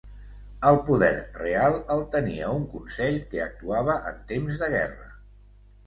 El 0.69 0.79
poder 0.87 1.11
real 1.41 1.77
el 1.97 2.03
tenia 2.17 2.49
un 2.63 2.67
Consell 2.73 3.23
que 3.35 3.47
actuava 3.47 4.03
en 4.15 4.21
temps 4.37 4.63
de 4.65 4.77
guerra. 4.79 5.11